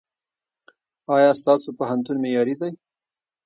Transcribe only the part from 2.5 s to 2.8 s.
دی؟